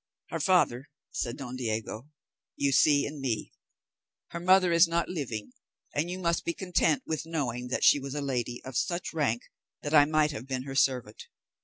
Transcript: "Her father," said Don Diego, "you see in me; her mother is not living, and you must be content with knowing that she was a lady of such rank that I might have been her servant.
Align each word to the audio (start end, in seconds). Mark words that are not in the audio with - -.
"Her 0.31 0.39
father," 0.39 0.89
said 1.11 1.37
Don 1.37 1.55
Diego, 1.57 2.09
"you 2.55 2.71
see 2.71 3.05
in 3.05 3.21
me; 3.21 3.53
her 4.29 4.39
mother 4.39 4.71
is 4.71 4.87
not 4.87 5.09
living, 5.09 5.53
and 5.93 6.09
you 6.09 6.17
must 6.17 6.43
be 6.43 6.55
content 6.55 7.03
with 7.05 7.27
knowing 7.27 7.67
that 7.67 7.83
she 7.83 7.99
was 7.99 8.15
a 8.15 8.19
lady 8.21 8.63
of 8.65 8.75
such 8.75 9.13
rank 9.13 9.43
that 9.83 9.93
I 9.93 10.05
might 10.05 10.31
have 10.31 10.47
been 10.47 10.63
her 10.63 10.73
servant. 10.73 11.27